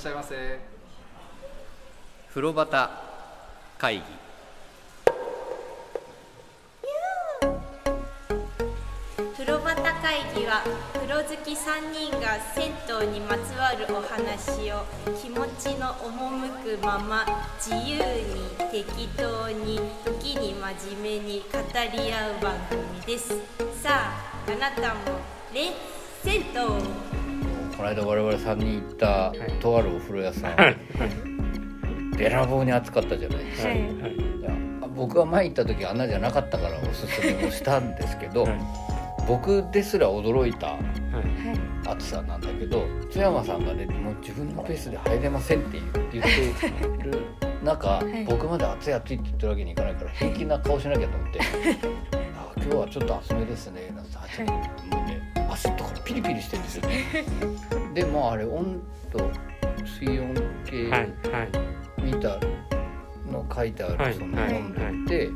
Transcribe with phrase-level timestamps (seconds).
[0.00, 0.58] しゃいませ。
[2.30, 2.90] 風呂旗
[3.76, 4.02] 会議。
[9.36, 10.62] 風呂旗会議は
[10.94, 12.72] 風呂好き3人が銭
[13.04, 14.86] 湯にまつわるお話を
[15.20, 17.26] 気持ちの赴くまま
[17.58, 19.80] 自由に適当に
[20.22, 21.58] 時に真面目に語
[21.92, 23.34] り合う番組です。
[23.82, 25.20] さああなたも
[25.52, 25.72] レッ
[26.22, 27.19] 銭湯
[27.80, 30.54] この間我々3人行ったとあるお風呂屋さん。
[32.14, 33.90] べらぼうに暑かったじゃないですか、はい。
[34.94, 38.46] 僕が前行った時あんなじゃなかったからおすすめをしたんですけど、
[39.26, 40.76] 僕ですら驚いた
[41.90, 45.80] 暑さなんだけど津山さんがねもう自分のペースで入れませんって
[46.12, 47.24] 言ってる
[47.64, 48.24] 中、い。
[48.26, 51.40] 僕まで暑い暑いって言ってるわけにいかないから平気な顔しなきゃと思って
[52.36, 54.99] 「あ今日はちょっと暑めですね」なんて
[55.52, 56.86] あちょっとピリピリしてるんですよ。
[56.88, 57.04] ね。
[57.94, 58.80] でまああれ温
[59.12, 59.30] 度
[59.84, 60.90] 水温計
[62.02, 62.38] 見た
[63.30, 65.28] の書いてあはいるその温度って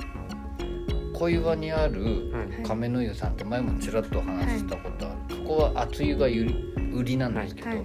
[1.12, 2.62] 小岩にあるはい。
[2.64, 7.78] 亀の湯さんって前もちらっと話したことある、そこは熱湯が売りなんですけど、はい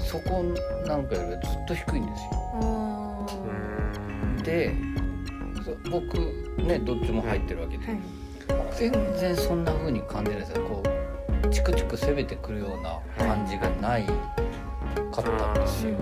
[0.00, 0.42] そこ
[0.86, 3.26] なんかよりはずっと低いんですよ。
[4.42, 4.74] で
[5.62, 6.16] そ僕
[6.62, 7.98] ねどっちも入ってるわけで、はい。
[8.74, 10.64] 全然そんな風に感じないですよ。
[10.66, 10.87] こう
[11.50, 15.96] チクチク攻めてくるような感じがないかったんですよ。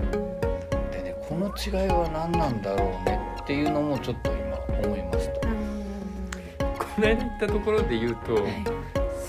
[0.91, 5.47] でねこの違いは何なんだろうねっていうのもちょっと今思いました。
[5.47, 8.45] この間行ったところで言うと、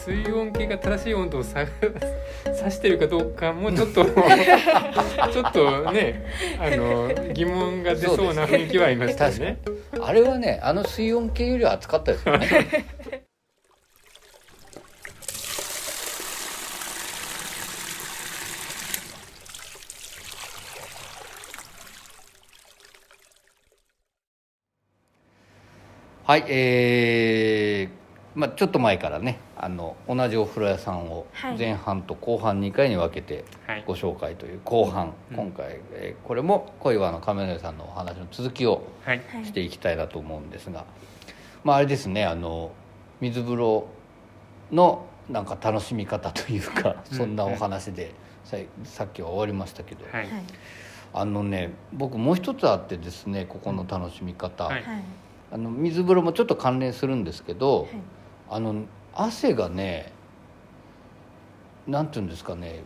[0.04, 1.66] 水温計が正しい温度をさ
[2.46, 4.04] 指してるかどうかもちょっと
[5.30, 6.24] ちょっとね
[6.58, 9.58] あの疑問が出そうな雰囲気はありましたよね。
[10.00, 12.48] あれはねあの水温計よりは暑かったですよね。
[26.28, 31.56] はいえーまあ、ちょっと前からねあの同じお風呂屋さんをはい。
[31.56, 33.84] 前半と後半2回に分けてはい。
[33.86, 35.36] ご紹介という後半、うん。
[35.36, 39.22] 今回、えーこれも小岩の亀の湯さんのお話の続きをはい。
[39.26, 40.84] はいしていきたいなと思うんですが、
[41.64, 42.72] まああれですねあの
[43.22, 43.86] 水風呂
[44.70, 47.16] のなんか楽しみ方というかうん。
[47.16, 48.12] そんなお話で
[48.44, 50.14] ささっきは終わりましたけど、はい。
[50.16, 50.28] はい。
[51.14, 54.82] あのね僕もう一つあってですねここの楽しみ方、はい。
[54.82, 55.02] はい
[55.50, 57.90] あの水風呂もちょっと関連するんですけど、はい。
[58.50, 60.12] あの汗がね
[61.86, 62.82] なんていうんですかね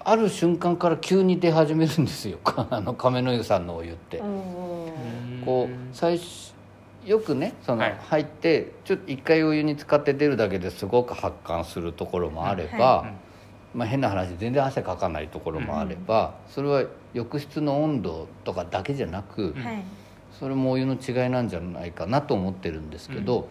[0.00, 2.38] ある瞬間から急に出始めるんですよ。
[2.70, 4.22] あの亀の湯さんのお湯って。
[5.44, 6.52] こう最初
[7.04, 7.96] よくねそのはい。
[8.00, 13.12] 入ってちょっと一回お湯に浸かって出るだけですごく発汗するところもあれば、は
[13.74, 19.82] まあ、変な話全然汗かかないところもあれば、それは浴室の温度とかだけじゃなく、うんはい
[20.38, 23.48] それもお湯の違いなんじゃないかなと思ってるんですけど、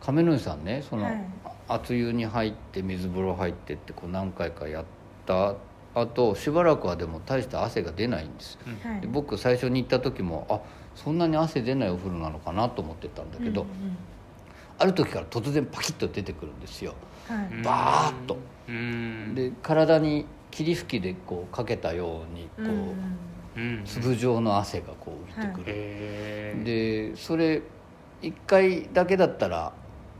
[0.00, 1.24] 亀の湯さんねその、はい。
[1.68, 4.84] 熱湯に入って水風呂入ってってこう何回かやっ
[5.26, 5.54] た
[5.94, 8.58] あとしばらくはでも大して汗が出ないんです。
[8.82, 9.00] はい。
[9.00, 10.60] で僕最初に行った時もあ
[10.94, 13.68] そんなに汗出ないお風呂なのかなと思ってたんだけど、うん
[14.80, 16.94] ある時から突然パキッと出てくるんですよ。
[17.28, 17.46] うんはい。
[17.50, 18.38] うんバーッと。
[18.68, 19.34] うん。
[19.34, 22.94] で体に霧吹きでこうかけたようにこう、うんうん
[23.84, 26.62] 粒状の汗がこう浮いてくる、へー。
[27.12, 27.62] でそれ
[28.22, 29.72] 1回だけだったら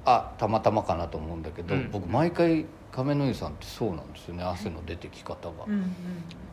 [0.04, 1.90] あたまたまかなと思うんだけど、うん。
[1.90, 5.94] 僕毎回亀の湯さんってそうなんですよね汗の出てき方が、うん。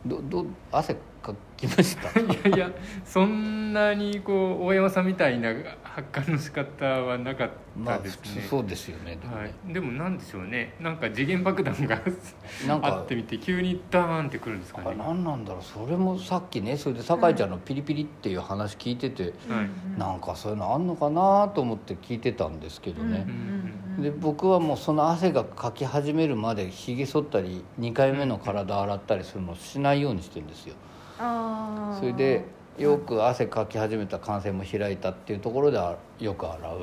[0.04, 2.08] どど汗かきました。
[2.20, 2.70] いやいや
[3.04, 10.74] そんなにこう大山さんみたいな発汗の仕方はなかっまあたですね、普通そうですよねでもね、はい、でもなんでしょうね。
[10.80, 12.00] なんか次元爆弾が
[12.66, 19.28] なんかあってみて急にダーンってくるんですかあね何なんだろうそれもさっきねそれで酒井ちゃんのピリピリっていう話聞いてて、は
[19.62, 19.98] い。
[19.98, 30.74] なんかそういうのあんのかなと思って聞いてたんですけどね、うんで僕はもうその汗がかき始めるまでひげ剃ったり2回目の体洗ったりするのをしないようにしてるんですよ。
[30.74, 32.44] あーそれで
[32.78, 36.78] よく汗かき始めた汗腺も開いたっていうところであよく洗う、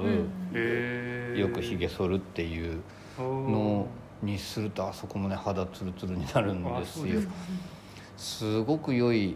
[0.55, 0.59] う
[1.35, 1.37] ん。
[1.37, 2.79] よくひげ剃るっていう
[3.19, 3.87] の
[4.23, 7.21] にするとあそこもね肌ツルツルになるんですよ。
[8.17, 9.35] すごく良い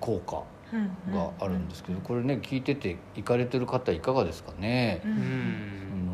[0.00, 0.76] 効果う
[1.10, 5.00] んがあるんですけどこれね聞いてて行かれてる方いかがですかね？
[5.04, 5.16] う、うん。
[5.16, 6.12] あの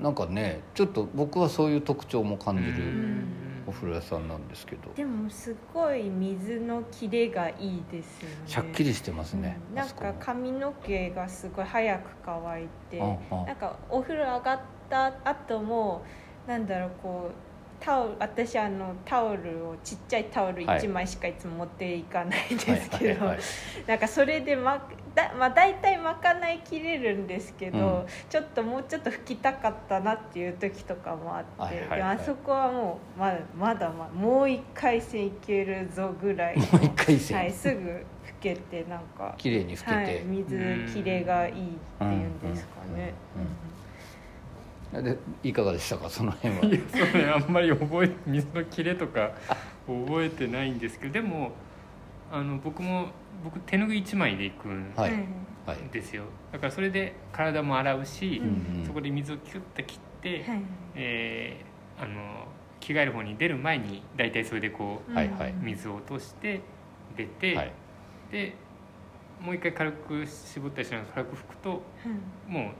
[0.00, 3.26] ーなんかねちょっと僕はそういう特徴も感じうるん
[3.68, 4.90] お風呂屋さんなんですけど。
[4.94, 8.36] でもすごい水の切れがいいですよね。
[8.46, 9.74] しゃっきりしてますね、うん。
[9.76, 12.98] なんか髪の毛がすごい早く乾いて。
[12.98, 16.02] うんうんなんかお風呂上がった後も
[16.46, 17.47] なんだろうこう
[17.80, 23.26] タオル私あのタオルをちっちゃいタオル1枚しかいつも持っていかないんですけど、
[23.86, 36.56] なんかそれでまだ、まあ、大体賄いきれるんですけど、うん、ちょっともうちょっと拭きたかったなっていう時とかもあって、あそこはもうまだまだ、まあ、もう一回戦いけるぞぐらい。
[36.56, 38.04] もう一回戦、はい、すぐ拭
[38.40, 43.14] けてなんか綺麗に拭けて、はい、水切れがいいっていうんですかね。
[43.36, 43.57] うんうん
[44.92, 46.64] でいかがでしたかその辺は？
[46.64, 49.32] いやそれあんまり覚え水の切れとか
[49.86, 51.52] 覚えてないんですけどでも
[52.32, 53.08] あの僕も
[53.44, 54.94] 僕手ぬぐい1枚で行くん
[55.92, 60.62] ですよ、はい、だからそれで体も洗うし、うんうん、そこで水をキュッと切って、はい、
[60.96, 62.46] えー、あの
[62.80, 65.30] 着替える方に出る前に大体それでこう、はい、
[65.60, 66.62] 水を落として
[67.16, 67.72] 出て、はい、
[68.32, 68.54] で
[69.40, 71.82] もう一回軽く絞ったりしながら軽く拭くと、
[72.48, 72.72] もう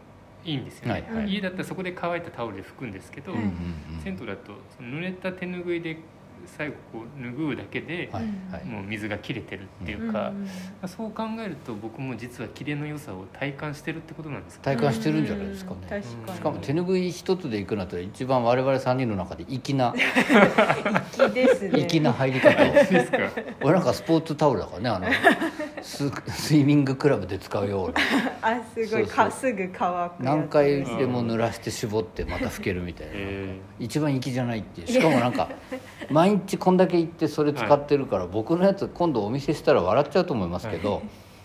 [0.44, 3.46] いいんですよね、はいはい、家だったらそこで乾いたタオルで拭くんですけど、うんうんう
[3.98, 5.98] ん、銭湯だとその濡れた手ぬぐいで
[6.46, 8.10] 最後こう拭うだけで、
[8.64, 10.32] もう水が切れてるっていうか、
[10.86, 19.94] そう考えると僕も実は切れの良さを体感してるってことなんですか、ね、体感してるんじゃないですかね、しかも手拭い一つでいくなったら一番我々3人の中で粋な
[21.12, 21.86] 粋ですね。
[21.88, 23.18] 粋な入り方 ですか。
[23.62, 25.06] 俺なんかスポーツタオルだからねあの
[25.82, 28.00] ススイミングクラブで使うような。
[28.42, 29.06] あすごい。
[29.06, 33.14] かすぐ乾く何回でも濡らして絞ってまた拭けるみたいな、
[33.78, 34.86] 一番粋じゃないっていう。
[34.86, 35.48] しかもなんか
[36.10, 41.02] 毎日こんだけ行ってそれ使ってるから、はい、僕のやつ今度お見せしたら笑っちゃうと思いますけど、はい、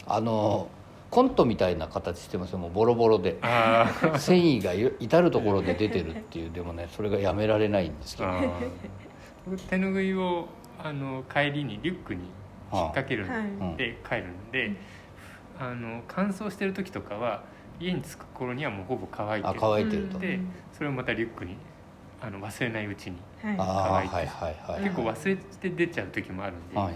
[0.07, 0.67] あの
[1.09, 2.57] コントみたいな形してますよ。
[2.57, 3.37] もうボロボロで。
[4.17, 6.51] 繊維が至る所で出てるっていう。
[6.51, 8.29] でもねそれがやめられないんですけど。
[9.69, 10.47] 手ぬぐいを
[10.81, 12.21] あの帰りにリュックに
[12.73, 14.71] 引っ掛けるんで、帰るんで、
[15.59, 17.43] あの乾燥してる時とかは
[17.79, 19.59] 家に着く頃にはもうほぼ乾いてる。
[19.59, 20.19] 乾いてると。
[20.19, 20.39] で
[20.73, 21.55] それをまたリュックに
[22.21, 24.27] あの忘れないうちに乾いて、はいはい
[24.71, 26.95] はい、結構忘れて出ちゃう時もあるんで、はいはい、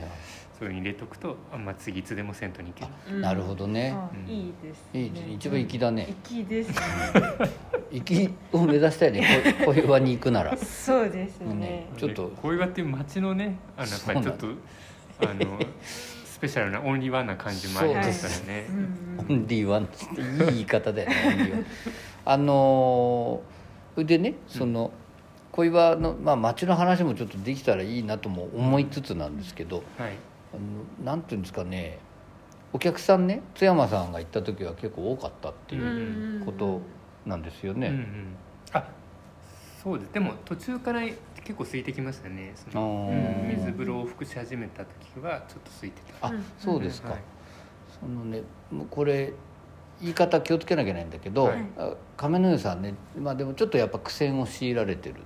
[0.58, 3.94] そういうに入れとくとあんま次いつでも銭湯に行ける、なるほどね、
[4.26, 6.16] うん、いいです、ね、いい一番粋だね。
[6.24, 6.76] 粋ですね。
[7.92, 9.58] 粋を目指したいね。
[9.66, 10.56] 小岩 に行くなら。
[10.56, 12.32] そうですね、ね、ちょっと。
[12.42, 14.48] 小岩っていう町のねあのやっぱりちょっと
[15.22, 15.60] あの
[16.26, 18.68] スペシャルなオンリーワンな感じもありますからね、
[19.18, 19.86] オンリーワン。
[19.86, 21.66] っていい言い方だよね
[22.26, 25.08] あのー、でねその、うん
[25.58, 30.14] 小岩の、まあ、町の話もちょっとできたらいいなとも思いつつなんですけど、はい、
[30.54, 30.58] あ
[31.04, 31.98] のなんていうんですかね
[32.74, 36.82] お客さんね津山さんが行った時は結構多かったっていうこと
[37.26, 37.88] なんですよね。
[37.88, 38.38] うんうん、
[38.74, 38.88] あ
[39.84, 40.14] そうです。
[40.14, 41.02] でも途中から
[41.48, 42.52] 結構空いてきましたね。
[42.56, 46.28] その、うん、水風呂を服し始めた時はちょっと空いてた。
[46.28, 47.22] あそうですか、はい、
[48.02, 48.44] そのね
[48.90, 49.32] これ
[50.02, 51.66] 言い方気をつけなきゃいけないんだけど、はい、
[52.18, 55.22] 亀の湯さんね、まあ、でもちょっとやっぱ苦戦を強いられてる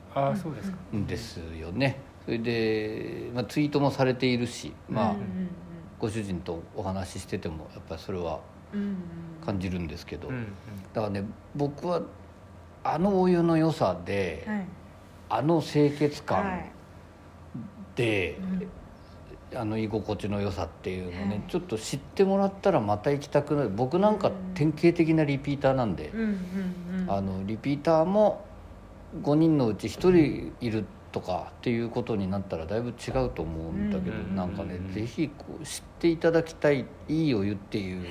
[0.95, 1.99] んですよね。
[2.23, 5.15] それで、まあ、ツイートもされているし、まあ、
[5.97, 8.41] ご主人とお話ししててもやっぱりそれは
[9.43, 10.29] 感じるんですけど、
[10.93, 11.23] だからね
[11.55, 12.03] 僕は
[12.83, 14.65] あのお湯の良さで、はい、
[15.33, 16.71] あの清潔感
[17.95, 18.67] で、はい
[19.53, 23.69] あの居心地の良さっていうのね、はい、ちょっと知ってもらったらまた行きたくなる。
[23.69, 26.11] 僕なんか典型的なリピーターなんで、
[27.07, 28.45] あのリピーターも
[29.21, 38.05] 5人のうち1人いるとかっていうことになったらだいぶ違うと思うんだけど、うなんかね是非こう知っていただきたいいいお湯っていう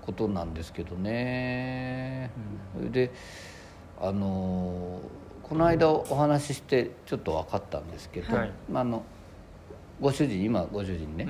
[0.00, 2.30] ことなんですけどね。
[2.90, 3.12] で
[4.00, 5.00] あの
[5.48, 9.02] この間お話ししてちょっと分かったんですけど、はい、あの
[10.00, 11.26] ご主人今ご主人ね、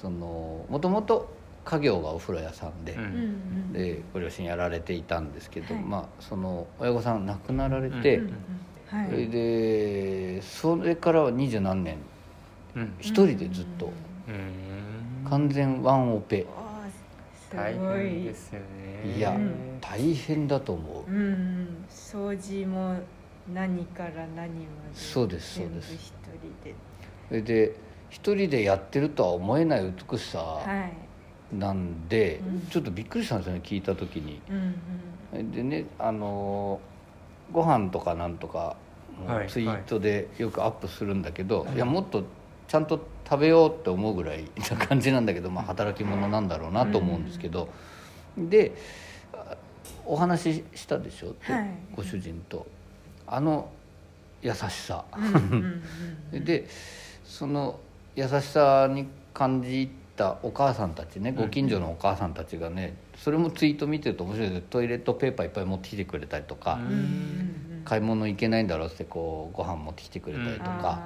[0.00, 1.28] そのもともと
[1.64, 2.96] 家業がお風呂屋さんで,、
[3.72, 8.22] でご両親やられていたんですけど、まあその親御さん亡くなられて、
[8.90, 11.98] それでそれからは二十何年
[12.98, 13.92] 一人でずっと
[15.28, 16.46] 完全ワンオペ。
[17.54, 19.14] 大変ですよね。
[19.14, 19.38] いや、
[19.78, 22.96] 大変だと思う、うん、掃除も
[23.52, 24.48] 何から何まで
[24.94, 26.74] そうですそうです一人で。
[27.28, 27.76] それで
[28.10, 30.60] 一人でやってるとは思えない美しさ
[31.50, 34.40] なんで、はいちょっとびっくりしたんですよね聞いた時に。
[34.50, 34.74] うん
[35.38, 36.80] うん、でねあの
[37.52, 38.76] ご飯とかなんとか
[39.48, 41.66] ツイートでよくアップするんだけど、はい。
[41.68, 42.24] はい、いやもっと
[42.68, 47.68] ちゃんと食べようって思うぐらいな感じなんだけど、 まあ、働き者なんだろうなと思うんですけど、
[48.36, 48.72] うんうん、で
[50.04, 52.66] お話ししたでしょ、はい、ご主人と
[53.32, 53.70] あの
[54.42, 55.04] 優しさ。
[56.32, 56.66] で
[57.24, 57.80] その
[58.14, 66.78] 優しさに感じたお母さんたちねご近所のお母さんたちがねそれもツイート見てると面白いですトイレットペーパーいっぱい持ってきてくれたりとか
[67.86, 71.00] 買い物行けないんだろうってこうご飯持ってきてくれたりとか、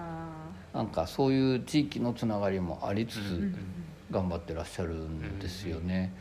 [0.75, 3.53] なんかそういう地域のつながりもありつつ
[4.11, 6.13] 頑張ってらっしゃるんですよね。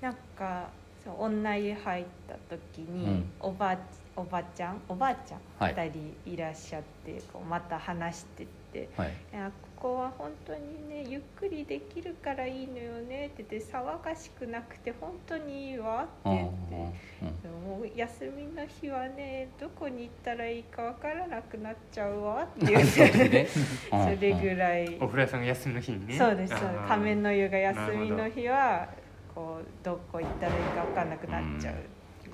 [0.00, 0.68] なんか
[1.04, 3.76] そう女湯入った時に、おば
[4.16, 16.92] おばちゃんおばあちゃん2人いらっしゃって、こうまた話してて、はい、いやここは本当にねゆっくりできるからいいのよねって言って騒がしくなくて本当にいいわって言って、
[17.22, 23.48] うん、もう休みの日はねどこに行ったらいいかわからなくなっちゃうわって言って。
[23.90, 24.96] それぐらい。
[25.00, 26.14] お風呂屋さんが休みの日にね。
[26.16, 26.54] そうです。
[26.88, 28.88] 仮面の湯が休みの日は
[29.34, 31.74] こうどこ行ったらいいか分かんなくなっちゃう、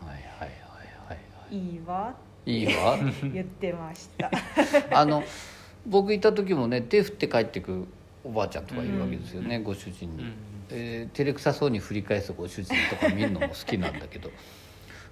[0.00, 0.49] うん、はいはいはい。
[0.49, 0.67] は
[1.50, 2.14] いいいわ。
[2.47, 2.99] いいわ？
[3.33, 4.31] 言ってました。
[4.99, 5.23] あの
[5.87, 7.87] 僕いた時もね手振って帰ってく
[8.25, 10.33] おばあちゃんとかいるわけですよね、うん、ご主人に、うん、
[10.71, 14.31] えー、照れくさそうに振り返すご主人とか見るのも好きなんだけど。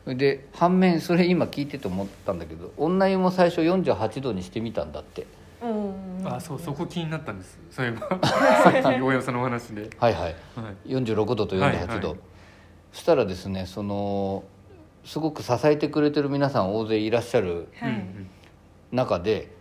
[0.07, 5.27] で反面それ今聞いてて思ったんだけど女湯も最初48度にしてみたんだって。
[6.25, 7.59] あそうそこ気になったんです。
[7.71, 8.09] そういえば。
[8.63, 9.91] さっき大山さんのお話で。
[9.99, 10.29] はいはい、は
[10.85, 12.19] い、46度と48度、はいはい、
[12.93, 14.45] そしたらですねその
[15.07, 17.69] すごく支えてくれてる皆さん大勢いらっしゃる
[18.91, 19.55] 中で、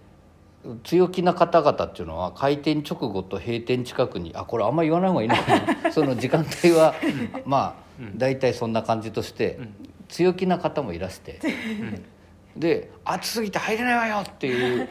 [0.83, 5.91] 強気な方々っていうのは開店直後と閉店近くにあこれあんまり言わない方がいいのかな。
[5.93, 6.95] その時間帯は
[7.45, 9.59] まあ大体そんな感じとして
[10.09, 11.39] 強気な方もいらして。
[12.55, 14.87] で暑すぎて入れないわよっていう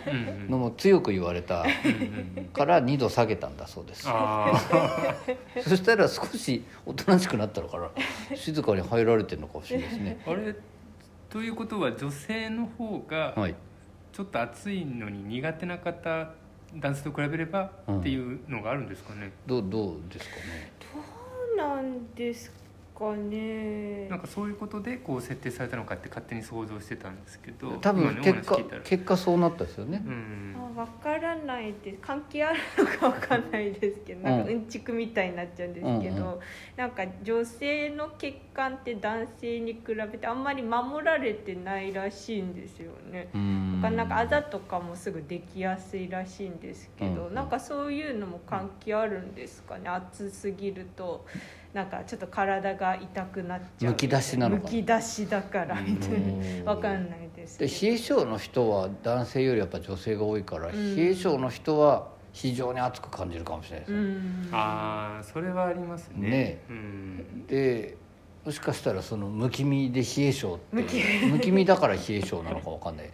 [0.50, 1.64] のも強く言われた
[2.52, 4.02] から2度下げたんだそうです。
[5.66, 7.90] そしたら少しおとなしくなったのから
[8.37, 10.23] 静かに入られてるのかもしれないですね。
[10.26, 10.54] あれ
[11.30, 13.54] ということは女性の方が、はい。
[14.12, 16.30] ちょっと暑いのに苦手な方
[16.76, 20.73] 男性と比べればっていうのがあるんですかね、どうどうですかね。
[20.94, 21.00] ど
[21.54, 22.63] うなんですか
[23.16, 24.08] ね。
[24.08, 34.66] なんかそういうことでこう設定されたのかって勝手に想像してたんですけど多分結果結果そうなったですよね、うん、あ分からないで関係あるのか分かんないですけどなんかうん。
[34.66, 36.40] ちくみたいになっちゃうんですけど、うんうん、
[36.76, 43.28] なんか女性の血管って男性に比べてあんまり守られてないらしいんですよね。
[43.82, 47.28] だからなんかあざとかもすぐできやすいらしいんですけど、うん。
[47.28, 49.88] うん、なんかそういうのも関係あるんですかね。
[49.88, 51.24] 暑すぎると。
[51.75, 53.90] なんかちょっと体が痛くなっちゃう。
[53.93, 55.81] むき出しなのかむき出しだから。
[55.81, 56.11] みたい
[56.64, 57.59] な分かんないです。
[57.59, 64.49] で冷え性の人は男性よりやっぱ女性が多いから冷え性の人は非常に熱く感じるかもしれないですね。
[64.52, 66.28] ああそれはありますね。
[66.28, 66.61] ね、
[67.49, 67.97] で
[68.45, 70.76] もしかしたらそのむき身で冷え性って
[71.26, 71.50] むき。
[71.50, 73.11] 身だから冷え性なのか分かんない、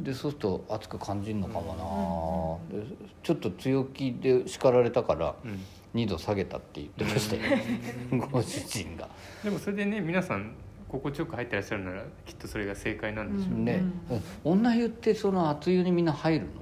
[0.00, 2.84] でそうすると熱く感じるのかもな、で
[3.22, 5.58] ちょっと強気で叱られたから、うん
[5.94, 7.42] 2度下げたって言ってましたよ。
[8.30, 9.08] ご主人が。
[9.42, 10.54] でもそれでね皆さん
[10.88, 13.82] 心地よく入ってらっしゃるならきっとそれが正解なんでしょうね、
[14.44, 16.52] うん、女湯ってその熱湯にみんな入るの？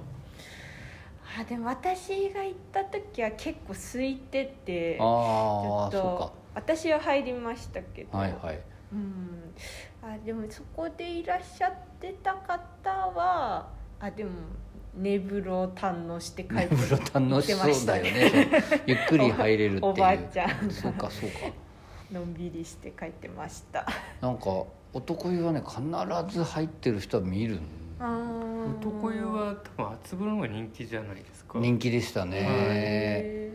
[1.39, 6.31] あでも私が行った時は結構空いててああそうか。
[6.55, 8.17] 私は入りましたけど。
[8.17, 8.59] はいはい。
[8.91, 9.53] うん。
[10.01, 13.67] あでもそこでいらっしゃってた方は
[13.99, 14.31] あでも
[14.97, 18.63] 寝風呂を堪能して帰って寝風呂堪能しそうだよね。
[18.85, 19.91] ゆっくり入れるっていう。
[19.91, 20.71] おばあちゃん。
[20.71, 21.35] そうかそうか。
[22.11, 23.85] のんびりして帰ってました。
[24.21, 24.63] なんか
[24.93, 25.81] 男湯はね必
[26.37, 27.59] ず入ってる人は見る
[27.99, 31.59] 男湯は多分厚風呂が人気じゃないですか。
[31.59, 33.51] 人気でしたね。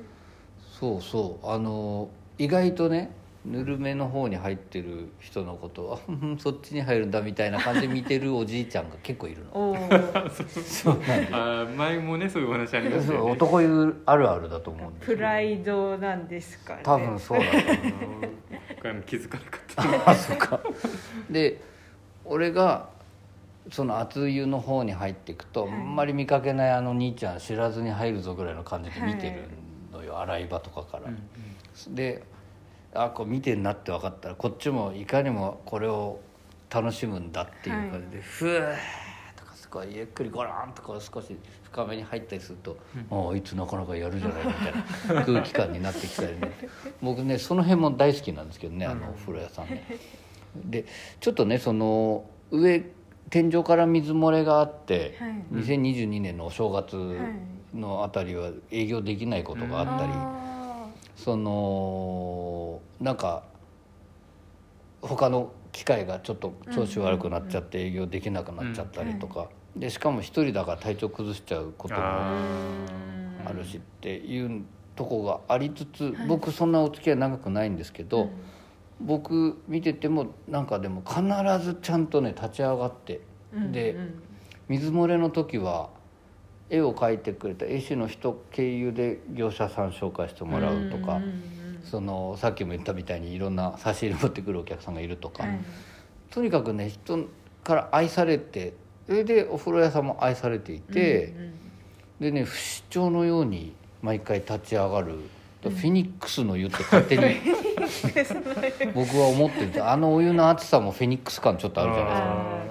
[0.79, 1.47] そうそう。
[1.49, 2.09] あの
[2.39, 3.11] 意外とね
[3.45, 5.99] ぬるめの方に入ってる人のことは
[6.39, 9.77] そっちに入るんだみたいな感じで見てるおじいちゃんが結構いるの。
[10.65, 16.83] そうなんあ前もねそういうお話ありましたよ、ね、男湯あるあるだと思うんですプライドなんですかね。
[16.85, 17.67] 多分そうだと思
[18.99, 19.03] う。
[19.07, 20.11] 気づかなかった。
[20.11, 20.61] あそうか。
[21.31, 21.61] で
[22.25, 22.91] 俺が
[23.71, 29.49] その熱湯の方に入っていくと、はい、あんまり見かけないあの兄ちゃん知らずに入るぞぐらいの感じで見てる
[29.93, 31.19] のよ、はい、洗い場とかから、うん
[31.89, 32.23] うん、で
[32.95, 36.21] あこう見てんなって分かったらこっちもいかにもこれを
[36.71, 38.77] 楽しむんだっていう感じで、はい、ふー
[39.37, 42.77] とかすごいゆっくりゴロンとこう少し深めに入ったりすると、
[43.11, 46.53] うん、ああいつなかなかやるじゃないみたいな 空気感になってきたりね。
[47.03, 49.85] 僕ねその辺も大好きなんですけどねあのお風呂屋さんね。
[50.55, 50.85] で
[51.21, 52.85] ちょっとねその上
[53.31, 57.17] 天井から水漏れがあって、はい、2022年のお正月
[57.75, 60.13] のあたりは営業できないことがあったり。
[60.13, 60.52] うん
[61.17, 63.45] そのなんか
[65.01, 74.65] 他の機械がちょっと調子悪くなっちゃって営業できなくなっちゃったりとか、でしかも一人だから体調崩しちゃうこともあるしっていう
[74.95, 78.31] とこがありつつ僕そんなお付き合い長くないんですけど、
[79.01, 81.23] 僕見ててもなんかでも必
[81.65, 83.21] ずちゃんとね立ち上がって
[83.73, 83.97] で
[84.69, 85.89] 水漏れの時は
[86.71, 91.21] 絵を描いてくれた絵師の人経由で業者さん紹介してもらうとか、
[91.85, 95.45] そのさっきも言ったみたいにいろんな差し入れ持ってくるお客さんがいるとか、
[96.31, 97.27] とにかくね人
[97.65, 98.75] から愛されて
[99.07, 101.35] それでお風呂屋さんも愛されていて、
[102.21, 105.15] でね不死鳥のように毎回立ち上がる。
[105.63, 107.23] フェニックスの湯って勝手に
[108.95, 112.05] 僕は思ってるあのお湯の熱さもフェニックス感ちょっとあるじゃ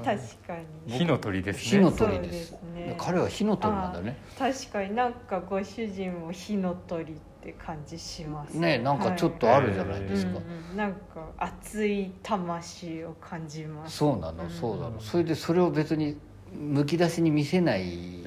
[0.03, 0.41] ないですか。
[0.47, 0.97] 確かに。
[0.97, 1.61] 火の鳥ですね。
[1.63, 2.53] 火の鳥です、
[2.87, 4.17] ね、彼は火の鳥なんだね。
[4.37, 8.57] 確かになんかご主人も火の鳥って感じします。
[8.57, 10.43] ねなんかちょっとあるじゃないですか、はい。
[10.71, 13.97] うん、なんか熱い魂を感じます。
[13.97, 16.17] そうなのそうなの、うん、それでそれを別に
[16.53, 18.23] むき出しに見せない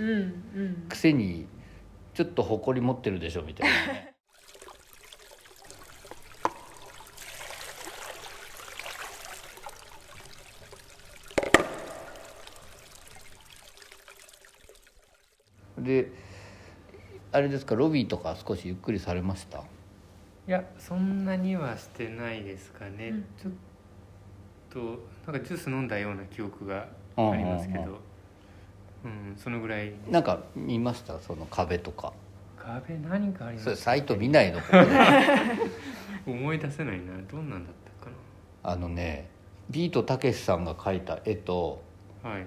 [0.89, 1.47] くせに
[2.15, 4.14] ちょっと誇り持ってるでしょみたいなね
[15.85, 16.11] で
[17.33, 19.59] あれですかロビーとか少しゆっくりされました？
[19.59, 23.53] いやそんなにはしてないですかね、うん、ちょっ
[25.25, 26.87] となんかジュース飲んだような記憶が
[27.17, 28.01] ありますけど、
[29.05, 29.93] うん、うん、そのぐらい。
[30.11, 31.19] なんか見ました？
[31.21, 32.13] その壁とか。
[32.57, 34.61] 壁何かあります、サイト見ないの？
[36.27, 37.13] 思い出せないな。
[37.31, 38.71] どんなんだったかな。
[38.73, 39.29] あのね
[39.71, 41.83] ビートたけしさんが描いた絵と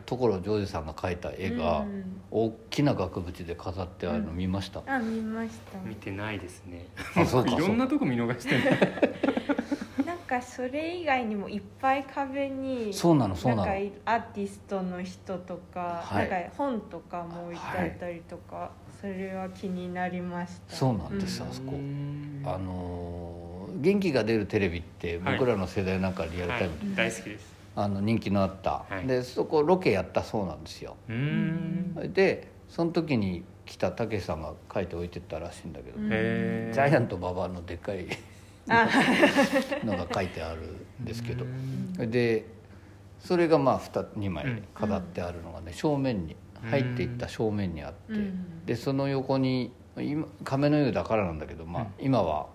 [0.05, 1.85] 所ジョージさんが描いた絵が
[2.31, 5.79] 大きな額縁で飾ってあるの見ました、あ見ました。
[5.85, 6.87] 見てないですね。
[7.15, 8.63] あそうかいろんなとこ見逃してる
[10.05, 13.63] なんかそれ以外にもいっぱい壁にそうなのそうなの。
[13.63, 13.91] アー
[14.33, 20.75] ティストの人とか,、なんか本とかも置いてあったりとか、それは気になりました。
[20.75, 21.73] そうなんです、あそこ。
[22.45, 30.97] あの元気が出るテレビって僕らの世代なんかリアルタイムで、大好きですあの人気のあった、はい、でそこロケやったそうなんですよ。
[32.11, 38.07] でその時に来たたけしさんが書いておいてたらしいんだけどジャイアント馬場のでっかい
[39.85, 40.61] のが書いてある
[41.01, 41.45] んですけど。
[41.99, 42.45] で
[43.19, 48.19] それがまあ 2, 2枚飾ってあるのがね正面に入っていった正面にあって。
[48.65, 52.47] でその横に今亀の湯だからなんだけど、まあ、今は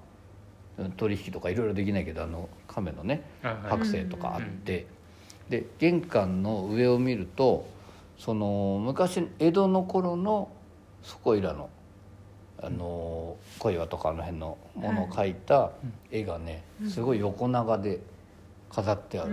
[0.96, 5.00] 取引とかいろいろできないけどあの亀のね剥製とかあって。
[5.48, 7.66] で玄関の上を見ると
[8.18, 10.50] その昔江戸の頃の
[11.02, 11.68] そこいらの
[12.62, 15.72] あの小岩とかあの辺のものを描いた
[16.12, 18.00] 絵がねすごい横長で
[18.70, 19.30] 飾ってある。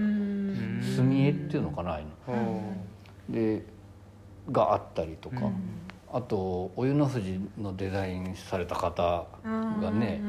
[0.95, 2.63] 墨絵っていうのかなあの。
[3.29, 3.63] で
[4.51, 5.51] があったりとか。
[6.11, 10.21] あとお湯の富士のデザインされた方がね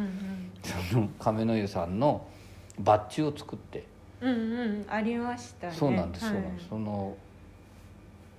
[0.90, 2.26] その亀の湯さんの
[2.78, 3.86] バッジを作って
[4.20, 5.72] うんうんありましたね。
[5.72, 6.34] そうなんです、はい、
[6.68, 7.16] その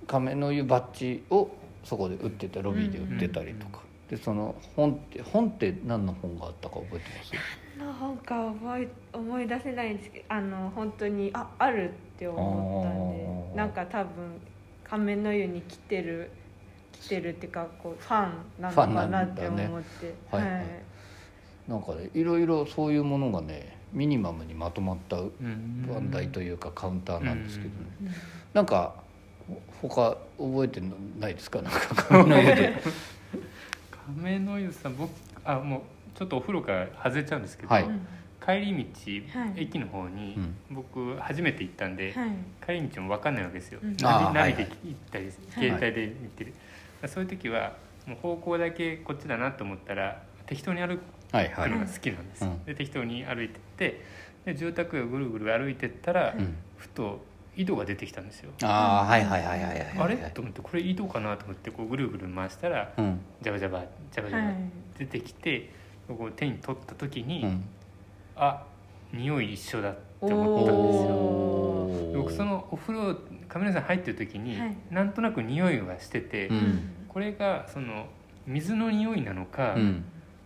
[0.06, 1.48] 亀の湯バッジを
[1.84, 7.32] そこで売ってたロビーで売ってたりとか、でその本って本って何の本があったか覚えてます？
[7.78, 14.40] 何の本か覚え思い出せないんですけどあの本当にああるって思ったんでなんか多分
[14.84, 16.30] 亀の湯に来てる
[16.92, 20.66] 来てるっていうかこうファンなのかなって思って、ね、はい、はい、
[21.66, 28.10] なんかねいろいろそういうものがねミニマムにまとまった番台というかカウンターなんですけどね、うん、
[28.54, 28.94] なんか
[29.80, 30.82] 他覚えて
[31.18, 31.60] ないですか？
[31.62, 32.82] なんか亀の湯で。
[34.06, 35.10] 亀の湯さん僕
[35.44, 35.80] あもう
[36.18, 37.84] ちょっとお風呂から外れちゃうんですけど、はい、
[38.44, 38.84] 帰り
[39.32, 40.36] 道、はい、駅の方に、
[40.70, 42.30] 僕初めて行ったんで、はい、
[42.64, 46.54] 帰り道も分かんないわけですよ、うん、ナビで行ったり、携帯で見てる、
[47.06, 47.76] そういう時は
[48.06, 50.98] もう方向だけこっちだなと思ったら適当に歩
[51.32, 54.04] くのが好きなんです、はいはい、で適当に歩いてって
[54.44, 57.24] で住宅街をぐるぐる歩いてったら、うん、ふと
[57.56, 58.50] 井戸が出てきたんですよ。
[58.62, 60.16] ああはいはいはいはいはいあれ？
[60.32, 64.54] と思ってこれ井戸かなと思ってこうぐるぐる回したら、うん、ジャバジャバジャバジャバ
[64.98, 65.70] 出てきて、
[66.08, 67.64] こう手に取った時に、うん、
[68.36, 68.64] あ
[69.12, 72.22] 匂い一緒だって思ったんですよ。
[72.22, 73.16] 僕そのお風呂
[73.48, 78.06] カメラさん入ってる時に、はい、なんとなく匂いがしてて、うん、これがその
[78.46, 80.04] 水の匂いなのか、うん、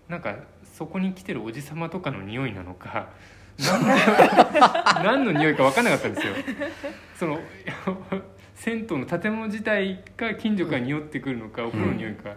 [0.09, 0.37] なんか
[0.77, 3.09] そこに来てるおじ様とかの匂いなのか
[5.03, 6.35] 何の匂いか分かんなかったんですよ。
[7.19, 7.41] その
[8.55, 12.31] 銭湯の建物自体が近所から匂ってくるのか、お風呂の匂いか、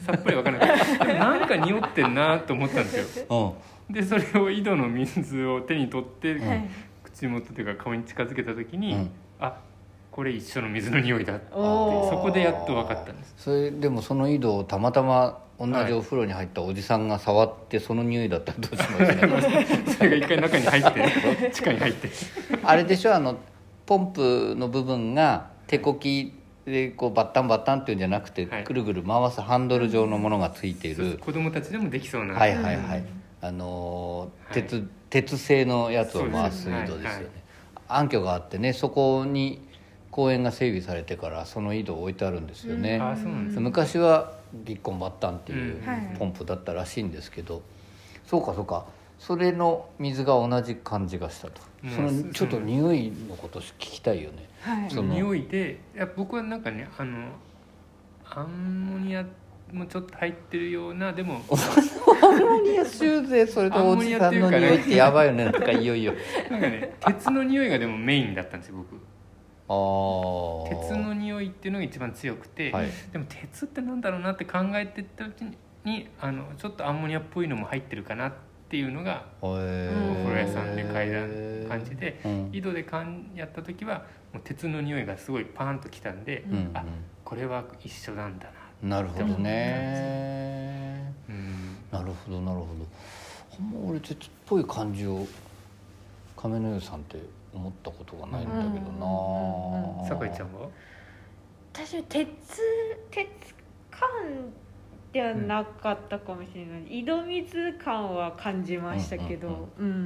[0.00, 3.56] さっぱり分からなかったなんか匂ってんなと思ったんですよ、
[3.88, 6.40] でそれを井戸の水を手に取って、
[7.04, 9.56] 口元というか顔に近づけた時に、うん、あ
[10.10, 13.34] これ一緒の水の匂いだってそこでやっと分かったんです。
[13.36, 18.82] それでもその井戸をたまたま同じお風呂に入ったおじさんが触ってその匂いだったらどうし
[19.28, 22.10] ますそれが一回中に入って地下に入って。
[22.64, 23.38] あれでしょあの
[23.86, 26.32] ポンプの部分が手こき
[26.64, 28.64] でこうバッタンバッタンっていうんじゃなくて、はい。
[28.64, 32.34] ぐるぐる回すハンドル状のものがついている、子供たちでもできそうな。
[32.34, 33.04] はいはいはい、
[33.40, 34.62] あのーはい。
[34.62, 37.44] 鉄鉄製のやつを回す井戸ですよね、
[37.86, 39.64] 暗渠があってねそこに
[40.10, 43.00] 公園が整備されてからその井戸置いてあるんですよね。
[43.54, 44.32] 昔は
[44.64, 45.82] ギッコンバッタンっていう
[46.18, 47.62] ポンプだったらしいんですけど、
[48.26, 48.86] そうかそうか。
[49.18, 51.90] それの水が同じ感じがしたと、うん。
[51.90, 54.48] そのちょっと匂いのこと聞きたいよね。
[54.60, 54.90] はい。
[54.90, 55.14] その。
[55.14, 57.28] 匂いでいや僕はなんかねあの
[58.30, 59.24] アンモニア
[59.72, 61.42] もちょっと入ってるようなでも
[62.22, 65.44] アンモニア臭税それとおじさんの匂いってやばいよね。
[65.44, 66.12] なんかいよいよ。
[66.50, 69.00] なんかね鉄の匂いがでもメインだったんですよ僕
[69.66, 72.88] 鉄の匂いっていうのが一番強くて、はい。
[73.12, 75.44] でも鉄ってなんだろうなって考えてったうち
[75.84, 78.32] にあのちょっとアンモニアっぽいのも入ってるかなっ
[78.68, 79.64] ていうのがおお風
[80.30, 82.50] 呂屋さんで嗅いだ感じでうん。
[82.52, 86.84] 井戸でかんやった時はもう鉄の匂いがすごいパーンときたんで、うんあ
[87.24, 88.48] これは一緒なんだ
[88.82, 91.14] ななるほどね。
[91.26, 91.76] うん。
[91.90, 92.86] なるほどなるほど。
[93.58, 95.26] あんま俺鉄っぽい感じを
[96.36, 97.18] 亀の湯さんって
[97.56, 100.68] 思ったことがないんだけどうんうんうんな酒井ちゃんは？
[101.72, 102.28] 私は鉄
[103.10, 103.28] 鉄
[103.90, 104.00] 感
[105.12, 109.68] ではなかったかもしれない、井戸水感は感じましたけど。
[109.78, 109.98] うんうんうん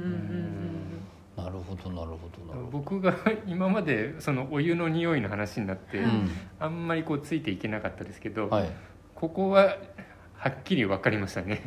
[1.37, 1.43] うん。
[1.43, 2.77] なるほどなるほどなるほど。
[2.77, 3.15] 僕が
[3.47, 6.29] 今までそのお湯の匂いの話になって、うん。
[6.59, 8.69] あんまりこうついていけなかったですけど、はい。
[9.15, 9.77] ここは
[10.39, 11.61] はっきり分かりましたね。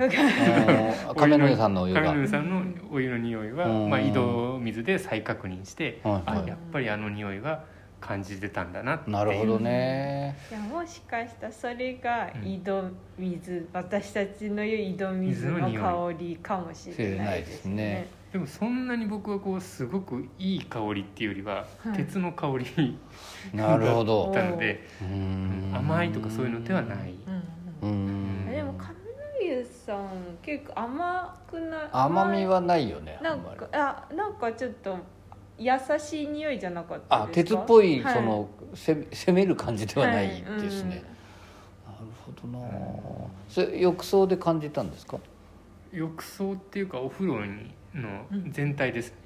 [1.14, 2.00] 亀の湯さんのお湯が。
[2.00, 3.90] 亀の湯さんのお湯の匂いは、うん。
[3.90, 7.64] まあ、井戸水で再確認して、はいあやっぱりあの匂いは
[8.00, 9.16] 感じてたんだなっていう。
[9.16, 10.38] なるほどね。
[10.50, 12.84] いやもしかしたらそれが井戸
[13.18, 18.08] 水、私たちの言う井戸水の香りかもしれないですね。
[18.32, 21.96] でもそんなに僕はこうすごくいい香りっていうよりは、はい。
[21.98, 22.96] 鉄の香り
[23.52, 24.82] なるほだどったので、
[25.74, 27.14] 甘いとかそういうのではない、
[27.82, 28.41] うん
[29.62, 31.88] 湯さん結構甘くない？
[31.92, 34.98] 甘みはないよねなんかあなんかちょっと
[35.58, 37.56] 優しい匂いじゃなかったあですか？
[37.56, 38.14] 鉄っぽいはい。
[38.14, 41.02] そのせ攻める感じではないはいですね。
[41.86, 42.68] なるほどな。
[43.48, 45.18] それ浴槽で感じたんですか？
[45.92, 49.21] 浴槽っていうかお風呂にの全体です、うーん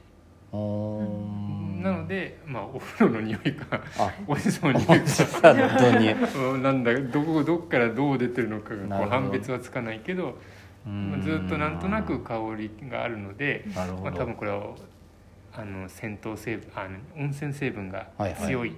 [1.83, 10.37] なので、まあ、お風呂の匂いかあおじさんの匂いか本当にうんなんだどこどっからどう出てるのかがこう判別はつかないけど、
[10.85, 14.17] まあずっとなんとなく香りがあるので、まあ、なるほど。
[14.17, 14.67] 多分これは
[15.53, 18.09] あの銭湯成分あの温泉成分が
[18.45, 18.73] 強い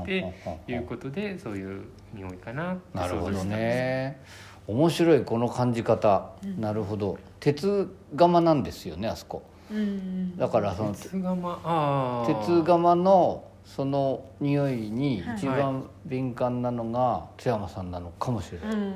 [0.00, 0.34] って
[0.66, 4.20] いうことで、そういう匂いかなってなるほどね。
[4.66, 7.18] 面白いこの感じ方、なるほど。
[7.40, 9.38] 鉄釜なんですよねあそこ。
[9.38, 9.51] うんうん
[10.36, 15.36] だからその鉄釜鉄釜のその匂いにはい。
[15.36, 18.94] 一番敏感なのが津山さんなのかもしれない、うんうんうん。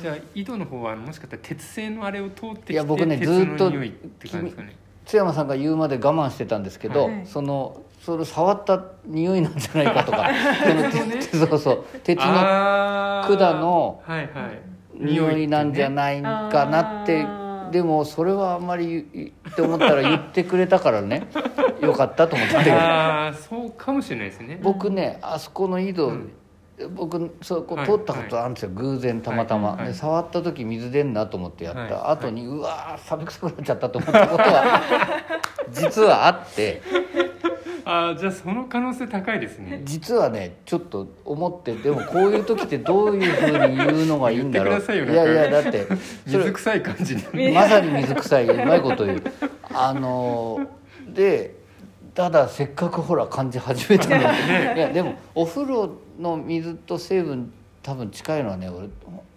[0.00, 4.76] じゃあ井戸の方はもしかしたら鉄製のあれを通ってきていや僕ね鉄ずっとの匂いって感じですかね。
[5.04, 7.26] 津山さんが言うまで我慢してたんですけど、はい。
[7.26, 10.30] そのそれ触った匂いなんじゃないかとか。
[11.30, 11.84] そのそうそう。
[12.02, 14.28] 鉄の管のはいはい。
[14.96, 17.26] 匂いなんじゃいないかなって、
[17.74, 21.26] でもそれはあんまり言って思ったら言ってくれたからね。
[21.82, 22.70] よかったと思って。
[22.70, 24.60] ああそうかもしれないですね。
[24.62, 26.32] 僕ねあそこの井戸、うん。
[26.94, 32.12] 僕そこはい通ったことあるんですよ、偶然たまたま、はいはいで触った時水出んなと思ってやった、はい。
[32.12, 34.80] 後に、うわー寒くなっちゃったと思ったことは
[35.72, 36.80] 実はあって
[37.86, 39.82] ああじゃあその可能性高いですね。
[39.84, 44.80] 実はねちょっと思ってでもこういう時ってどういうふうに言うのがいいんだろう。
[44.80, 45.86] 言ってくださいよいやいやだって
[46.26, 47.22] それ水臭い感じに。
[47.52, 49.22] まさに水臭いうまいこと言う。
[49.72, 50.60] あの
[51.08, 51.54] で
[52.14, 54.22] ただせっかくほら感じ始めたのに。
[54.22, 58.88] いやでもお風呂の水と成分多分近いのはね俺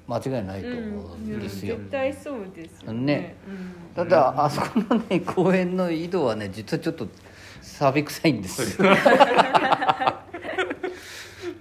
[0.07, 3.35] 間違いないと思うんですよ、絶対そうですよね。
[3.45, 4.05] うん。
[4.05, 7.07] ただあそこのね公園の井戸はね実はちょっと
[7.67, 8.81] 錆び臭いんです。
[8.81, 8.89] よ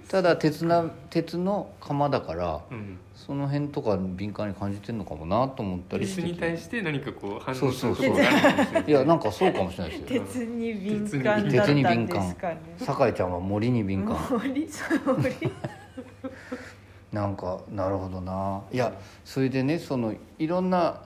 [0.09, 2.97] ただ鉄な鉄の釜だからうん。
[3.13, 8.03] その辺とか敏感に感じてんのかもなと思ったりし鉄てに対して何かこう反応そうそうそう。
[8.03, 8.89] することがあるかもしれない。
[8.89, 10.23] いやなんかそうかもしれないですよ。
[10.23, 12.57] 鉄に敏感だったんですかね。
[12.77, 14.15] 酒井ちゃんは森に敏感。
[14.31, 15.51] 森森。
[17.11, 18.61] なんかなるほどな。
[18.71, 18.93] いや
[19.25, 21.01] それでねそのいろんな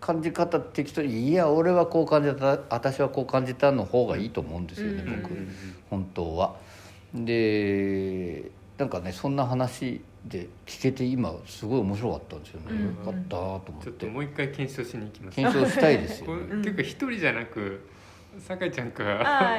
[0.00, 5.34] 感じ方適当に「いや俺はこう感じた私はこう感じた」の方がいいと思うんですよね、うん僕。
[5.90, 6.56] 本当は。
[7.14, 13.36] でなんかねそんな話で聞けて今すごい面白かったんですよね、うんよかったと
[13.68, 15.36] 思っちょってともう一回検証しに行きます。
[15.36, 16.40] 検証したいですよこね。
[16.54, 17.80] れっていうか一人じゃなく
[18.38, 19.02] 酒井ちゃんか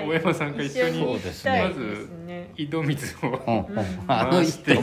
[0.08, 1.64] 大山さんか一緒にそうですね。
[1.68, 2.10] まず
[2.58, 3.68] 井戸水を
[4.08, 4.78] 回して。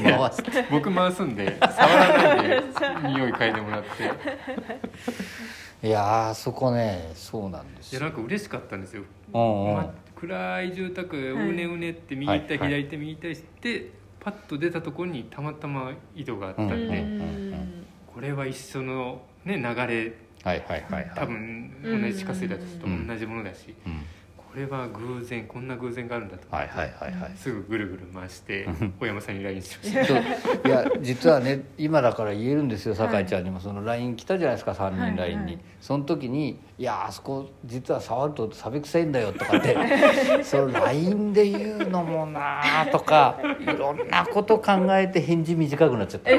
[0.70, 2.62] 僕回すんで 触らないで
[3.08, 5.86] 匂い嗅いでもらって。
[5.86, 8.00] いやーそこねそうなんですよ。
[8.00, 9.74] いやなんか嬉しかったんですよ、うんうん。
[9.74, 17.84] ま暗い住宅うねうねって右行ったりはい左行って右行ったりしてパッと出たところにたまたま井戸があったんで、うんうん。
[18.12, 20.12] これは一緒の、ね、流れ
[20.44, 21.12] はいはいはいはい。
[21.14, 24.02] 多分同じ地下水だと同じものだし、うん。
[24.36, 27.32] これは偶然こんな偶然があるんだと思って、はいはいはいはい。
[27.36, 28.66] すぐぐるぐる回して
[28.98, 30.22] 小山さんに LINE しましそう。
[30.66, 33.60] いや実はね今だから言えるんですよ酒井ちゃんにも。
[33.60, 39.76] その LINE 来たじゃないですか3人 LINE に、その時に「いやあそこ実は触るとサビ臭いんだよ」とかって
[40.42, 46.30] その LINE で言うのもなあとかいろんなこと考えて返事短くなっちゃった。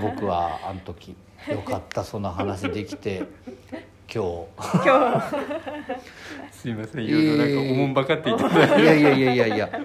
[0.00, 1.14] 僕はあの時
[1.50, 3.24] よかったその話できて
[4.12, 4.84] 今日。
[4.84, 4.84] 今日。
[4.84, 5.32] た
[6.52, 9.80] すいませんいろいろなんかおもんばかっていただいいやいやいやいやいや。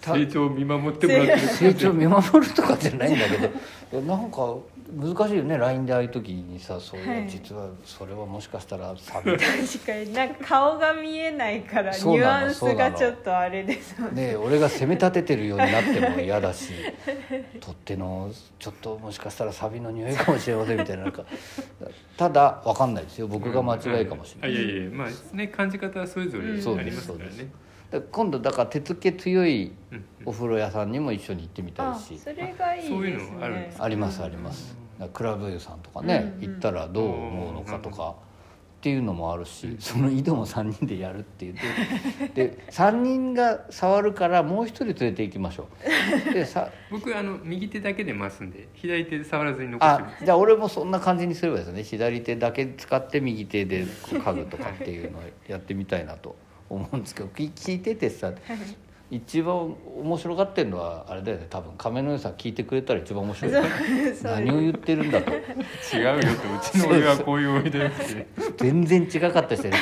[0.00, 1.38] 成長を見守ってもらってる。
[1.40, 3.50] 成長見守るとかじゃないんだけ
[3.92, 4.54] どなんか
[4.94, 7.28] 難しいよね LINE でああいう時にさそういう、はい。
[7.28, 10.12] 実はそれはもしかしたら サビ確かに。
[10.12, 14.28] なんか顔が見えないからニュアンスがちょっとあれですもんね。
[14.28, 16.72] ね俺が責め立ててるようになっても嫌だし
[17.60, 21.24] 取っ手のちょっともしかしたらサビの匂いかもしれませんみたいななんか。
[22.16, 23.26] ただ分かんないですよ。
[23.26, 27.71] 僕が間違いかもしれない、あいやいやまあね感じ方はそれぞれうんありますからそうですねだから
[28.10, 32.96] 今度だから手付け強いうんお風呂屋さんにも一緒に行ってみたいあしそれがいいですね。
[32.96, 34.76] そういうのあるんですありますあります。
[35.12, 36.50] クラブ湯さんとかね、うんうん。
[36.52, 38.14] 行ったらどう思うのかとかっ
[38.82, 41.54] ていうのもあるし、その井戸も3人でやるっていう
[42.34, 45.68] でで3人が触るからもう1人連れて行きましょ
[46.30, 46.34] う。
[46.34, 50.24] でさ 僕あの右手だけで回すんで左手で触らずに残してあます。
[50.24, 51.82] じゃあ俺もそんな感じにすればいいですね。
[51.82, 56.36] 左手だけ使って右手でこう家具とかっていうのをやってみたいなと
[56.74, 58.32] 思うんですけど聞聞いててさ
[59.10, 61.46] 一番面白がってるのはあれだよね。
[61.50, 63.52] 多分亀の良さん聞いてくれたら一番面白い
[64.22, 65.30] 何を言ってるんだと。
[65.30, 65.36] 違
[66.00, 66.32] うよとう
[66.62, 68.26] ちの親はこういうおいでって。
[68.56, 69.72] 全然違かったしね。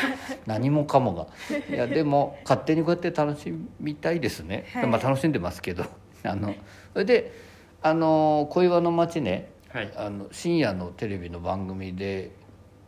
[0.47, 1.29] 何もかもが。
[1.73, 4.87] いやでも勝手にこうやって楽しみたいですね、はい。
[4.89, 5.85] まあ楽しんでますけど。
[6.25, 6.53] あの
[6.93, 7.33] それで
[7.83, 9.53] あの小岩の町ね。
[9.69, 9.93] はい。
[9.95, 12.33] あの深夜のテレビの番組で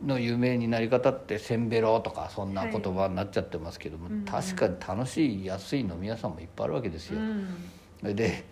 [0.05, 7.19] の有名になり方って「せんべろ」とかそんな言葉になっちゃってますけども、うんうん確かに楽しい安い飲み屋さんもいっぱいあるわけですよ。
[7.19, 8.15] うん。
[8.15, 8.45] で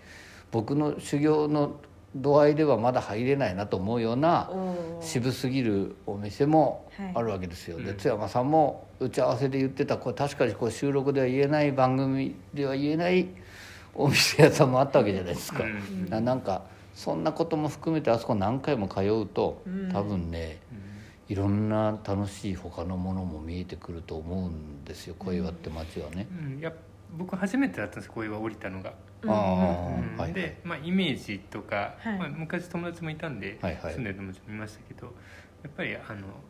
[0.52, 1.80] 僕の修行の
[2.16, 4.52] 度合いではまだ入れないなと思うような
[5.00, 7.92] 渋すぎるお店もあるわけですよ、はいうん。
[7.92, 13.30] で津山さんも打ち合わせで言ってたこれ確かにこう収録では言えない番組では言えない
[13.96, 16.10] お店屋さんもあったわけじゃないですか、うん。
[16.10, 19.92] ななんかそんなことも含めてあそこ何回も通うとうん。
[19.94, 20.60] 多分ね
[21.32, 26.28] いろんな楽しい他のものも見えてくると思うんですよ小岩って街はね。
[26.30, 26.60] うん。
[26.60, 26.74] いや
[27.18, 29.32] 僕初めてだったんですこういう降りたのが、うん。
[29.32, 30.18] ああうん。
[30.18, 30.34] はいはい。
[30.34, 32.20] で、まあ、イメージとか、はい。
[32.20, 33.94] まあ、昔友達もいたんで、はいはい。
[33.94, 35.06] 住んでる友達もいましたけど
[35.64, 36.44] やっぱりあの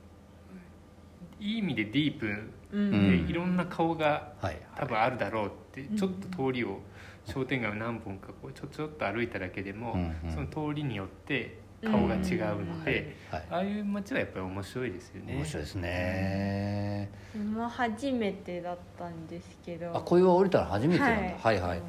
[1.39, 2.25] いい意味でディープ
[2.71, 2.91] うん。
[2.91, 3.29] で、うん。
[3.29, 4.57] いろんな顔がはい。
[4.75, 5.95] 多分あるだろうって、うん。
[5.95, 6.79] ちょっと通りを
[7.27, 10.33] 商店街を何本かこうちょちょっと歩いただけでも、うんうん。
[10.33, 15.35] その通りによって顔が違うので、はいああいう街はやっぱり面白いですよね。
[15.35, 17.09] 面白いですね。
[17.53, 21.37] もう初めてだったんですけどあ小岩降りたら初めてなんだ。
[21.37, 21.81] はいはい。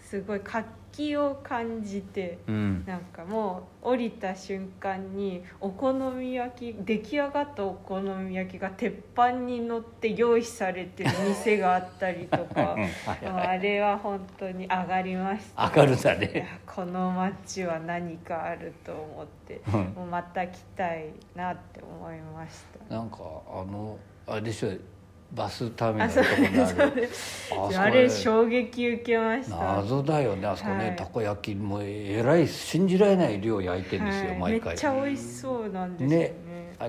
[0.00, 0.64] すごい活
[0.96, 2.84] 気を感じてうん。
[2.86, 12.76] なんかもう降りた瞬間にお好み焼き出来上がったお好み焼きが鉄板に乗って用意されてる店があったりとか
[13.22, 16.60] うんあれは本当に上がりました上がるんだね。
[16.64, 24.70] この街は何かあると思ってうんもうまた来たいなって思いましたなんかあのあれでしょ
[25.32, 27.10] バスターミナあルそうのとこにある。
[27.78, 29.56] ああれ衝撃受けました。
[29.56, 30.46] 謎だよね。
[30.46, 30.96] あそこね、はい。
[30.96, 34.38] たこ焼きもえらい信じられない量焼いてんですよ、はい。
[34.38, 34.68] 毎回。
[34.70, 36.34] めっちゃ美味しそうなんですよね。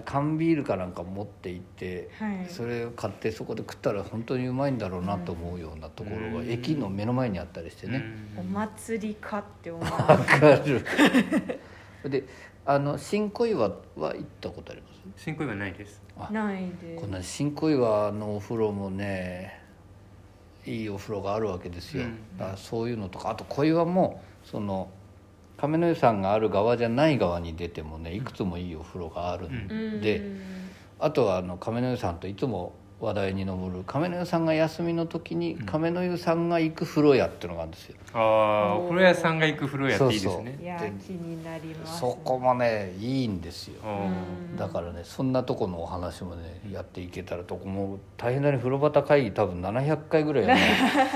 [0.03, 2.45] 缶ビールかなんか持って行って、はい。
[2.49, 6.49] それを買ってそこで食ったら本当にうまいんだろうなと思うようなところが、うん。
[6.51, 8.03] 駅の目の前にあったりしてね、
[8.37, 9.83] お祭りかって思う。
[9.83, 10.83] わかる。
[12.09, 12.23] で
[12.65, 15.23] あの新小岩は行ったことあります？
[15.23, 16.01] 新小岩ないです。
[16.19, 19.61] あないでこんな新小岩のお風呂もね
[20.65, 22.37] いいお風呂があるわけですよ、うん。
[22.37, 23.29] だからそういうのとか。
[23.29, 24.89] あと小岩もその
[25.57, 30.01] 亀の湯さんがある側じゃない側に出てもねいくつもいいお風呂があるんうん。
[30.01, 30.21] で、
[30.99, 33.83] あとはあの亀の湯さんといつも話題に上る。
[33.85, 37.95] 亀の湯さんが休みの時に亀の湯さんが行く風呂屋っていうのがあるんですよ。
[38.13, 40.59] ああお風呂屋さんが行く風呂屋っていいですね。
[40.59, 43.75] いや気になります、そこもねいいんですよ。
[43.83, 44.57] うん。
[44.57, 47.99] だからねそんなとこのお話もねやっていけたらともう。
[48.17, 50.61] 大変だね風呂端会議多分700回ぐらいやる。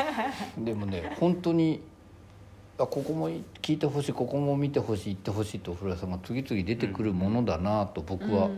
[0.63, 1.81] でもね本当に
[2.77, 3.29] あここも
[3.61, 8.49] 聞いてほしいここも見てほしい行ってほしいとお風呂屋さんが次々出てくるものだなと僕は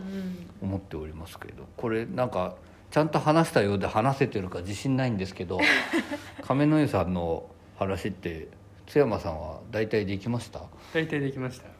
[0.60, 1.64] 思っておりますけれど。
[1.76, 2.54] これなんか
[2.94, 5.58] ちゃんと話したようで話せてるか自信ないんですけど
[6.42, 8.46] 亀の湯さんの話って
[8.86, 10.60] 津山さんは大体できました？
[10.92, 11.73] 大体できました、はい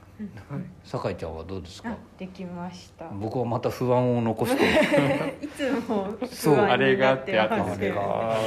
[0.84, 1.90] 酒井ちゃんはどうですか？
[1.90, 3.06] あできました。
[3.20, 4.64] 僕はまた不安を残して。
[5.44, 8.38] いつもそうあれがあってあれがあ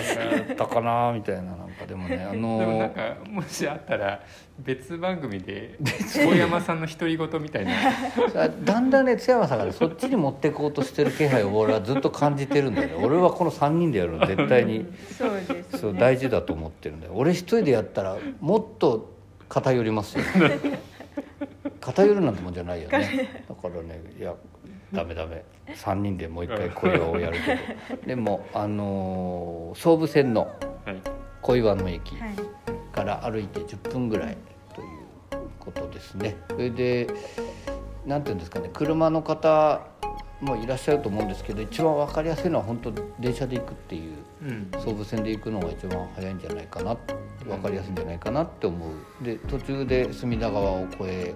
[0.53, 4.21] ったかなみたいななんかでもねあでもなんのかもしあったら
[4.59, 5.77] 別番組で
[6.15, 7.71] 大山さんの独り言みたいな。
[8.29, 13.05] さ だんだんね津山さんがねそっちに持っていこうとしてる気配を俺はずっと感じてるんだよね。
[13.05, 14.85] 俺はこの3人でやるの絶対に。
[15.17, 17.13] そうです、ね、そう大事だと思ってるんだよ。
[17.15, 19.17] 俺一人でやったらもっと
[19.49, 20.23] 偏りますよ
[21.87, 23.43] 偏るなんてもんじゃないよね。
[23.47, 24.33] だからねいや
[24.91, 25.43] ダメダメ。
[25.67, 28.01] 3人でもう一回小岩をやるけど。
[28.07, 30.51] でもあのー総武線の
[30.85, 31.01] はい。
[31.41, 32.35] 小岩の駅、はい。
[32.91, 34.37] から歩いて10分ぐらい
[34.75, 34.87] という
[35.59, 36.35] ことですね。
[36.49, 37.07] それで
[38.05, 39.81] 何ていうんですかね車の方
[40.41, 44.71] もいらっしゃると思うんですけど一番分かりやすいのは本当電車で行くっていううん。
[44.79, 46.97] 総武線で行くのが一番早いんじゃないかな
[47.45, 49.23] 分かりやすいんじゃないかなって思う。
[49.23, 51.35] で途中で隅田川を越え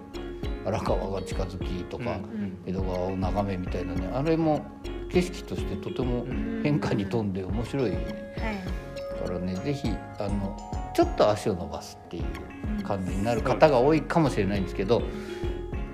[0.65, 2.57] 荒川が近づきとか、うん。
[2.65, 4.65] 江戸川を眺めみたいなねあれも
[5.09, 6.25] 景色としてとても
[6.63, 8.01] 変化に富んで面白いはい
[9.21, 10.57] からねぜひあの
[10.95, 15.03] ちょっと足を伸ばすっていう感じになる方が多いかもしれないんですけど、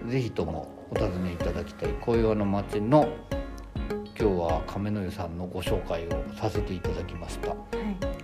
[0.08, 3.10] ぜひともお尋ねいただきたい小岩の町の
[4.20, 7.50] 今日は亀の湯さんのご紹介をさせていただきました。
[7.50, 7.58] はい。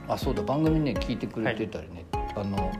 [0.07, 2.71] あそうだ番組ね聞いてくれてたりね、あの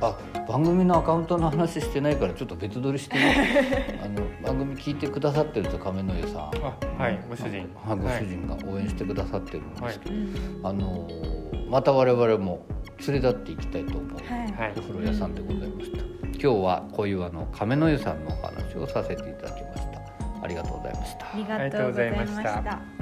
[0.00, 0.16] あ
[0.46, 4.00] 番組のアカウントの話してないからちょっと別撮りしてね。
[4.04, 6.38] あの番組聞いてくださってるんですよ亀の湯さん。
[6.38, 7.68] あはいご主人。
[7.74, 11.08] はいご主人が応援してくださってるんですけど、うんあの
[11.68, 12.66] また我々も
[13.06, 14.72] 連れ立っていきたいと思う、はいはい。
[14.76, 15.98] お風呂屋さんでございました。
[15.98, 20.42] 今日は小岩の亀の湯さんのお話をさせていただきました。
[20.42, 21.26] ありがとうございました。
[21.32, 22.97] ありがとうございました